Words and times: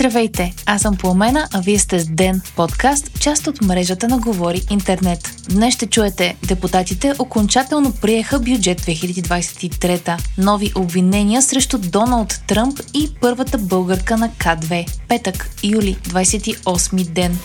Здравейте, 0.00 0.54
аз 0.66 0.82
съм 0.82 0.96
Пламена, 0.96 1.48
а 1.52 1.60
вие 1.60 1.78
сте 1.78 2.00
с 2.00 2.06
Ден, 2.06 2.42
подкаст, 2.56 3.20
част 3.20 3.46
от 3.46 3.62
мрежата 3.62 4.08
на 4.08 4.18
Говори 4.18 4.62
Интернет. 4.70 5.36
Днес 5.50 5.74
ще 5.74 5.86
чуете, 5.86 6.36
депутатите 6.48 7.12
окончателно 7.18 7.92
приеха 7.92 8.38
бюджет 8.38 8.80
2023, 8.80 10.20
нови 10.38 10.72
обвинения 10.74 11.42
срещу 11.42 11.78
Доналд 11.78 12.40
Тръмп 12.46 12.80
и 12.94 13.10
първата 13.20 13.58
българка 13.58 14.16
на 14.16 14.28
К2. 14.28 14.98
Петък, 15.08 15.50
юли, 15.64 15.96
28 16.02 17.04
ден. 17.04 17.38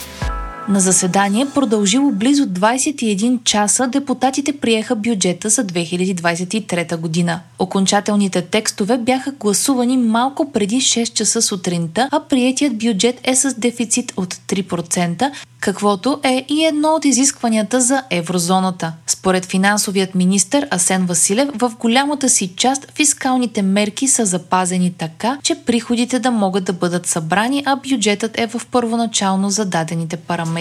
На 0.69 0.79
заседание, 0.79 1.47
продължило 1.53 2.11
близо 2.11 2.43
21 2.45 3.43
часа, 3.43 3.87
депутатите 3.87 4.57
приеха 4.57 4.95
бюджета 4.95 5.49
за 5.49 5.65
2023 5.65 6.97
година. 6.97 7.39
Окончателните 7.59 8.41
текстове 8.41 8.97
бяха 8.97 9.31
гласувани 9.31 9.97
малко 9.97 10.51
преди 10.51 10.75
6 10.75 11.13
часа 11.13 11.41
сутринта, 11.41 12.09
а 12.11 12.19
приетият 12.19 12.77
бюджет 12.77 13.19
е 13.23 13.35
с 13.35 13.53
дефицит 13.53 14.13
от 14.17 14.33
3%, 14.33 15.31
каквото 15.59 16.19
е 16.23 16.45
и 16.49 16.65
едно 16.65 16.89
от 16.89 17.05
изискванията 17.05 17.81
за 17.81 18.03
еврозоната. 18.09 18.93
Според 19.07 19.45
финансовият 19.45 20.15
министр 20.15 20.67
Асен 20.71 21.05
Василев, 21.05 21.49
в 21.55 21.71
голямата 21.79 22.29
си 22.29 22.53
част 22.55 22.91
фискалните 22.95 23.61
мерки 23.61 24.07
са 24.07 24.25
запазени 24.25 24.93
така, 24.97 25.37
че 25.43 25.55
приходите 25.55 26.19
да 26.19 26.31
могат 26.31 26.63
да 26.63 26.73
бъдат 26.73 27.05
събрани, 27.05 27.63
а 27.65 27.75
бюджетът 27.75 28.39
е 28.39 28.47
в 28.47 28.61
първоначално 28.71 29.49
зададените 29.49 30.17
параметри. 30.17 30.54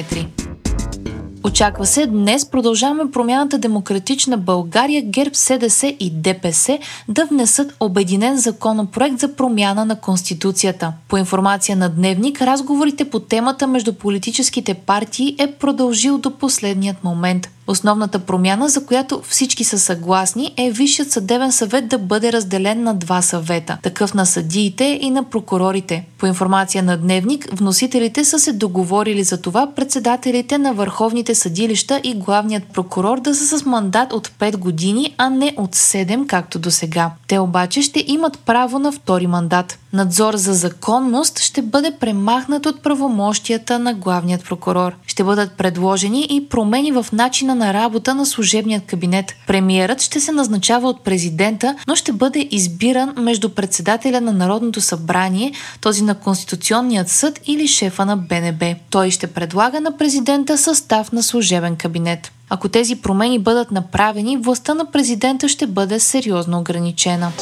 Очаква 1.47 1.87
се 1.87 2.07
днес 2.07 2.51
продължаваме 2.51 3.11
промяната 3.11 3.59
Демократична 3.59 4.39
България, 4.39 5.03
ГЕРБ, 5.03 5.35
СДС 5.35 5.87
и 5.87 6.11
ДПС 6.11 6.79
да 7.09 7.27
внесат 7.27 7.77
обединен 7.81 8.39
законопроект 8.39 9.19
за 9.19 9.37
промяна 9.37 9.85
на 9.85 10.01
Конституцията. 10.01 10.93
По 11.09 11.17
информация 11.17 11.77
на 11.77 11.89
Дневник, 11.89 12.43
разговорите 12.43 13.11
по 13.11 13.21
темата 13.21 13.67
между 13.67 13.93
политическите 13.93 14.75
партии 14.75 15.37
е 15.39 15.53
продължил 15.53 16.19
до 16.19 16.31
последният 16.31 17.05
момент. 17.05 17.49
Основната 17.67 18.19
промяна, 18.19 18.69
за 18.69 18.87
която 18.87 19.23
всички 19.29 19.65
са 19.65 19.79
съгласни, 19.79 20.55
е 20.57 20.71
Висшият 20.71 21.11
съдебен 21.11 21.53
съвет 21.53 21.89
да 21.89 21.99
бъде 21.99 22.33
разделен 22.33 22.83
на 22.83 22.95
два 22.95 23.23
съвета, 23.23 23.79
такъв 23.83 24.15
на 24.15 24.27
съдиите 24.27 24.99
и 25.03 25.11
на 25.11 25.25
прокурорите. 25.25 26.07
По 26.19 26.27
информация 26.27 26.83
на 26.83 26.97
Дневник, 26.97 27.49
вносителите 27.53 28.25
са 28.25 28.39
се 28.39 28.53
договорили 28.53 29.25
за 29.25 29.41
това 29.41 29.73
председателите 29.77 30.59
на 30.59 30.75
върховните 30.75 31.35
съдилища 31.35 32.01
и 32.05 32.15
главният 32.15 32.65
прокурор 32.65 33.21
да 33.21 33.35
са 33.35 33.59
с 33.59 33.65
мандат 33.65 34.13
от 34.13 34.29
5 34.29 34.57
години, 34.57 35.15
а 35.19 35.31
не 35.31 35.55
от 35.57 35.77
7, 35.77 36.27
както 36.27 36.59
до 36.59 36.71
сега. 36.71 37.11
Те 37.29 37.39
обаче 37.39 37.83
ще 37.83 38.05
имат 38.07 38.39
право 38.39 38.79
на 38.79 38.93
втори 38.93 39.27
мандат. 39.27 39.79
Надзор 39.93 40.35
за 40.35 40.55
законност 40.55 41.39
ще 41.39 41.63
бъде 41.63 41.97
премахнат 42.01 42.67
от 42.67 42.83
правомощията 42.83 43.79
на 43.79 43.95
главният 43.95 44.45
прокурор. 44.45 44.93
Ще 45.07 45.25
бъдат 45.25 45.53
предложени 45.53 46.27
и 46.31 46.49
промени 46.49 46.93
в 46.93 47.07
начина 47.13 47.54
на 47.55 47.75
работа 47.75 48.15
на 48.15 48.27
служебният 48.27 48.85
кабинет. 48.87 49.33
Премиерът 49.47 50.03
ще 50.03 50.21
се 50.21 50.33
назначава 50.33 50.89
от 50.89 51.05
президента, 51.05 51.77
но 51.89 51.97
ще 51.97 52.13
бъде 52.13 52.49
избиран 52.51 53.15
между 53.19 53.49
председателя 53.49 54.21
на 54.21 54.33
Народното 54.33 54.81
събрание, 54.81 55.53
този 55.81 56.05
на 56.05 56.15
Конституционният 56.15 57.09
съд 57.09 57.41
или 57.47 57.69
шефа 57.69 58.07
на 58.07 58.17
БНБ. 58.17 58.75
Той 58.91 59.11
ще 59.11 59.27
предлага 59.27 59.81
на 59.81 59.97
президента 59.97 60.59
състав 60.59 61.13
на 61.13 61.23
служебен 61.23 61.77
кабинет. 61.77 62.33
Ако 62.51 62.69
тези 62.69 62.97
промени 62.97 63.39
бъдат 63.39 63.71
направени, 63.71 64.37
властта 64.37 64.75
на 64.75 64.91
президента 64.91 65.49
ще 65.49 65.67
бъде 65.67 66.01
сериозно 66.01 66.59
ограничена. 66.59 67.33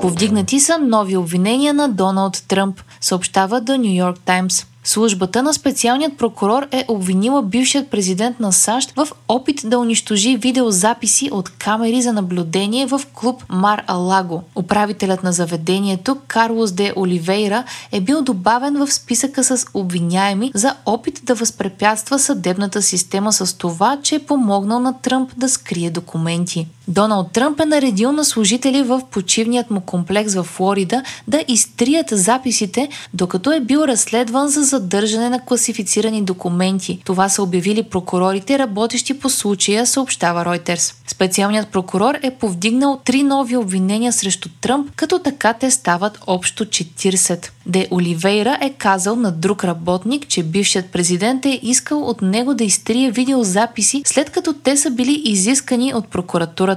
Повдигнати 0.00 0.60
са 0.60 0.78
нови 0.78 1.16
обвинения 1.16 1.74
на 1.74 1.88
Доналд 1.88 2.44
Тръмп, 2.48 2.80
съобщава 3.00 3.62
The 3.62 3.78
New 3.78 4.04
York 4.04 4.18
Times. 4.18 4.66
Службата 4.84 5.42
на 5.42 5.54
специалният 5.54 6.16
прокурор 6.18 6.66
е 6.70 6.84
обвинила 6.88 7.42
бившият 7.42 7.90
президент 7.90 8.40
на 8.40 8.52
САЩ 8.52 8.92
в 8.96 9.08
опит 9.28 9.60
да 9.64 9.78
унищожи 9.78 10.36
видеозаписи 10.36 11.30
от 11.32 11.48
камери 11.48 12.02
за 12.02 12.12
наблюдение 12.12 12.86
в 12.86 13.00
клуб 13.14 13.44
Мар 13.48 13.84
Алаго. 13.86 14.42
Управителят 14.54 15.22
на 15.22 15.32
заведението 15.32 16.18
Карлос 16.26 16.72
де 16.72 16.92
Оливейра 16.96 17.64
е 17.92 18.00
бил 18.00 18.22
добавен 18.22 18.86
в 18.86 18.92
списъка 18.92 19.44
с 19.44 19.66
обвиняеми 19.74 20.50
за 20.54 20.74
опит 20.86 21.20
да 21.22 21.34
възпрепятства 21.34 22.18
съдебната 22.18 22.82
система 22.82 23.32
с 23.32 23.58
това, 23.58 23.98
че 24.02 24.14
е 24.14 24.26
помогнал 24.26 24.80
на 24.80 24.98
Тръмп 24.98 25.30
да 25.36 25.48
скрие 25.48 25.90
документи. 25.90 26.66
Доналд 26.88 27.32
Тръмп 27.32 27.60
е 27.60 27.64
наредил 27.64 28.12
на 28.12 28.24
служители 28.24 28.82
в 28.82 29.02
почивният 29.10 29.70
му 29.70 29.80
комплекс 29.80 30.34
в 30.34 30.42
Флорида 30.42 31.02
да 31.28 31.44
изтрият 31.48 32.06
записите, 32.10 32.88
докато 33.14 33.52
е 33.52 33.60
бил 33.60 33.78
разследван 33.78 34.48
за 34.48 34.62
задържане 34.62 35.28
на 35.28 35.44
класифицирани 35.44 36.22
документи. 36.22 37.02
Това 37.04 37.28
са 37.28 37.42
обявили 37.42 37.82
прокурорите, 37.82 38.58
работещи 38.58 39.18
по 39.18 39.28
случая, 39.28 39.86
съобщава 39.86 40.44
Reuters. 40.44 40.94
Специалният 41.06 41.68
прокурор 41.68 42.14
е 42.22 42.30
повдигнал 42.30 43.00
три 43.04 43.22
нови 43.22 43.56
обвинения 43.56 44.12
срещу 44.12 44.48
Тръмп, 44.60 44.90
като 44.96 45.18
така 45.18 45.52
те 45.52 45.70
стават 45.70 46.18
общо 46.26 46.64
40. 46.64 47.50
Де 47.66 47.88
Оливейра 47.90 48.58
е 48.60 48.70
казал 48.70 49.16
на 49.16 49.32
друг 49.32 49.64
работник, 49.64 50.28
че 50.28 50.42
бившият 50.42 50.86
президент 50.86 51.46
е 51.46 51.60
искал 51.62 52.02
от 52.02 52.22
него 52.22 52.54
да 52.54 52.64
изтрие 52.64 53.10
видеозаписи, 53.10 54.02
след 54.06 54.30
като 54.30 54.52
те 54.52 54.76
са 54.76 54.90
били 54.90 55.22
изискани 55.24 55.94
от 55.94 56.08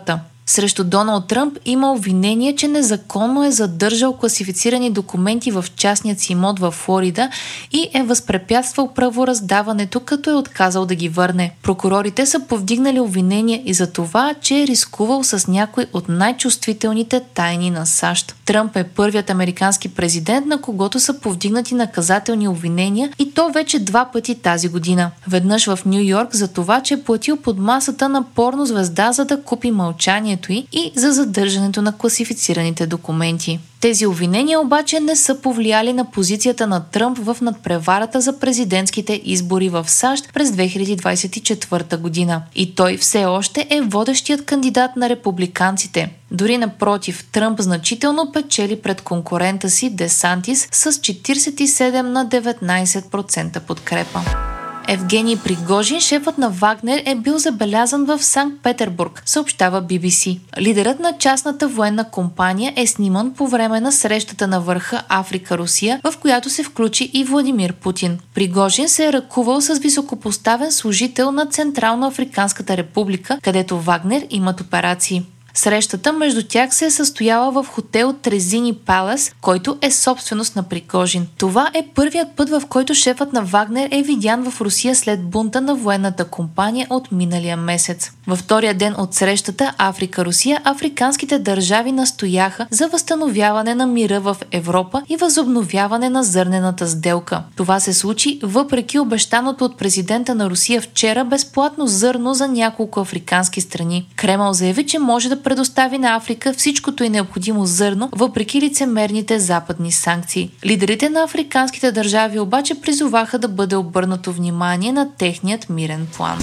Pronto? 0.03 0.34
Срещу 0.47 0.83
Доналд 0.83 1.28
Тръмп 1.28 1.57
има 1.66 1.91
обвинение, 1.91 2.56
че 2.56 2.67
незаконно 2.67 3.44
е 3.44 3.51
задържал 3.51 4.13
класифицирани 4.13 4.91
документи 4.91 5.51
в 5.51 5.66
частният 5.75 6.19
си 6.19 6.31
имот 6.31 6.59
в 6.59 6.72
Флорида 6.72 7.29
и 7.72 7.89
е 7.94 8.03
възпрепятствал 8.03 8.94
правораздаването, 8.94 10.00
като 10.00 10.29
е 10.29 10.33
отказал 10.33 10.85
да 10.85 10.95
ги 10.95 11.09
върне. 11.09 11.56
Прокурорите 11.63 12.25
са 12.25 12.39
повдигнали 12.39 13.00
обвинение 13.00 13.63
и 13.66 13.73
за 13.73 13.91
това, 13.91 14.33
че 14.41 14.61
е 14.61 14.67
рискувал 14.67 15.23
с 15.23 15.47
някой 15.47 15.85
от 15.94 16.09
най-чувствителните 16.09 17.22
тайни 17.33 17.69
на 17.69 17.85
САЩ. 17.85 18.35
Тръмп 18.45 18.75
е 18.75 18.83
първият 18.83 19.29
американски 19.29 19.89
президент, 19.89 20.45
на 20.45 20.62
когото 20.62 21.00
са 21.00 21.19
повдигнати 21.19 21.75
наказателни 21.75 22.47
обвинения 22.47 23.09
и 23.19 23.31
то 23.31 23.50
вече 23.50 23.79
два 23.79 24.06
пъти 24.13 24.35
тази 24.35 24.67
година. 24.69 25.12
Веднъж 25.27 25.66
в 25.66 25.79
Нью 25.85 26.01
Йорк 26.01 26.35
за 26.35 26.47
това, 26.47 26.81
че 26.81 26.94
е 26.94 27.03
платил 27.03 27.38
под 27.38 27.59
масата 27.59 28.09
на 28.09 28.23
порно 28.23 28.66
звезда, 28.66 29.12
за 29.12 29.25
да 29.25 29.41
купи 29.41 29.72
мълчание 29.72 30.34
съдържанието 30.35 30.51
й 30.51 30.68
и 30.72 30.91
за 30.96 31.12
задържането 31.12 31.81
на 31.81 31.97
класифицираните 31.97 32.88
документи. 32.88 33.59
Тези 33.81 34.06
обвинения 34.06 34.59
обаче 34.59 35.00
не 35.00 35.16
са 35.16 35.41
повлияли 35.41 35.94
на 35.94 36.06
позицията 36.12 36.68
на 36.68 36.79
Тръмп 36.79 37.18
в 37.18 37.38
надпреварата 37.41 38.22
за 38.22 38.40
президентските 38.40 39.22
избори 39.25 39.69
в 39.69 39.90
САЩ 39.90 40.34
през 40.34 40.50
2024 40.50 41.97
година. 41.97 42.41
И 42.56 42.75
той 42.75 42.97
все 42.97 43.25
още 43.25 43.68
е 43.69 43.81
водещият 43.81 44.45
кандидат 44.45 44.95
на 44.95 45.09
републиканците. 45.09 46.09
Дори 46.31 46.57
напротив, 46.57 47.25
Тръмп 47.31 47.62
значително 47.62 48.31
печели 48.31 48.81
пред 48.81 49.01
конкурента 49.01 49.69
си 49.69 49.90
Десантис 49.90 50.68
с 50.72 50.91
47 50.91 52.01
на 52.01 52.25
19% 52.25 53.59
подкрепа. 53.59 54.55
Евгений 54.88 55.38
Пригожин, 55.38 56.01
шефът 56.01 56.38
на 56.38 56.50
Вагнер, 56.50 57.03
е 57.06 57.16
бил 57.16 57.38
забелязан 57.38 58.06
в 58.06 58.23
Санкт-Петербург, 58.23 59.23
съобщава 59.25 59.84
BBC. 59.84 60.40
Лидерът 60.59 61.00
на 61.00 61.13
частната 61.19 61.68
военна 61.68 62.09
компания 62.09 62.73
е 62.75 62.88
сниман 62.88 63.34
по 63.34 63.47
време 63.47 63.79
на 63.79 63.91
срещата 63.91 64.47
на 64.47 64.62
върха 64.62 65.03
Африка-Русия, 65.09 66.01
в 66.03 66.13
която 66.18 66.50
се 66.50 66.63
включи 66.63 67.12
и 67.13 67.24
Владимир 67.24 67.74
Путин. 67.74 68.19
Пригожин 68.34 68.90
се 68.90 69.06
е 69.06 69.13
ръкувал 69.13 69.62
с 69.62 69.79
високопоставен 69.79 70.72
служител 70.72 71.31
на 71.31 71.45
Централно 71.45 72.07
Африканската 72.07 72.78
република, 72.78 73.40
където 73.44 73.79
Вагнер 73.79 74.28
имат 74.29 74.62
операции. 74.62 75.24
Срещата 75.58 76.14
между 76.14 76.44
тях 76.44 76.75
се 76.75 76.86
е 76.86 76.92
състояла 76.92 77.52
в 77.52 77.68
хотел 77.69 78.13
Трезини 78.13 78.74
Палас, 78.74 79.31
който 79.42 79.78
е 79.81 79.92
собственост 79.92 80.56
на 80.56 80.63
Пригожин. 80.63 81.28
Това 81.38 81.72
е 81.74 81.88
първият 81.96 82.28
път, 82.36 82.50
в 82.50 82.63
който 82.69 82.94
шефът 82.94 83.34
на 83.34 83.42
Вагнер 83.42 83.90
е 83.92 84.02
видян 84.02 84.52
в 84.52 84.62
Русия 84.62 84.96
след 84.96 85.24
бунта 85.24 85.62
на 85.62 85.75
военната 85.75 86.25
компания 86.25 86.88
от 86.90 87.12
миналия 87.12 87.57
месец. 87.57 88.12
Във 88.28 88.40
втория 88.40 88.74
ден 88.74 88.96
от 88.98 89.13
срещата 89.13 89.74
Африка-Русия, 89.78 90.62
африканските 90.63 91.40
държави 91.40 91.92
настояха 91.92 92.68
за 92.69 92.88
възстановяване 92.88 93.75
на 93.75 93.88
мира 93.88 94.19
в 94.19 94.38
Европа 94.51 95.01
и 95.10 95.18
възобновяване 95.18 96.10
на 96.10 96.24
зърнената 96.24 96.88
сделка. 96.88 97.44
Това 97.56 97.80
се 97.80 97.94
случи 97.94 98.40
въпреки 98.44 99.00
обещаното 99.00 99.66
от 99.66 99.78
президента 99.78 100.36
на 100.36 100.50
Русия 100.50 100.81
вчера 100.81 101.25
безплатно 101.25 101.88
зърно 101.88 102.34
за 102.34 102.48
няколко 102.48 103.00
африкански 103.00 103.62
страни. 103.62 104.08
Кремъл 104.16 104.54
заяви, 104.54 104.86
че 104.86 105.00
може 105.00 105.30
да 105.30 105.44
предостави 105.45 105.97
на 105.97 106.15
Африка 106.15 106.53
всичкото 106.53 107.03
и 107.03 107.09
необходимо 107.09 107.65
зърно, 107.65 108.09
въпреки 108.15 108.62
лицемерните 108.62 109.39
западни 109.39 109.92
санкции. 109.92 110.51
Лидерите 110.65 111.09
на 111.09 111.24
африканските 111.24 111.92
държави 111.92 112.39
обаче 112.39 112.81
призоваха 112.81 113.39
да 113.39 113.47
бъде 113.47 113.75
обърнато 113.75 114.31
внимание 114.31 114.92
на 114.92 115.09
техният 115.18 115.69
мирен 115.69 116.07
план. 116.18 116.39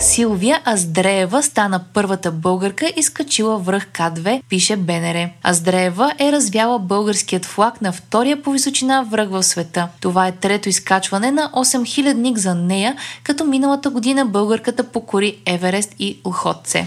Силвия 0.00 0.60
Аздреева 0.64 1.42
стана 1.42 1.80
първата 1.94 2.30
българка 2.30 2.92
и 2.96 3.02
скачила 3.02 3.58
връх 3.58 3.86
К2, 3.86 4.42
пише 4.48 4.76
БНР. 4.76 5.28
Аздреева 5.42 6.14
е 6.18 6.32
развяла 6.32 6.78
българският 6.78 7.44
флаг 7.44 7.80
на 7.80 7.92
втория 7.92 8.42
по 8.42 8.52
височина 8.52 9.02
връх 9.02 9.28
в 9.30 9.42
света. 9.42 9.88
Това 10.00 10.26
е 10.26 10.32
трето 10.32 10.68
изкачване 10.68 11.30
на 11.30 11.50
8000 11.54 12.36
за 12.36 12.54
нея, 12.54 12.96
като 13.24 13.44
миналата 13.44 13.90
година 13.90 14.26
българката 14.26 14.84
покори 14.84 15.36
Еверест 15.46 15.94
и 15.98 16.18
Лхотце. 16.24 16.86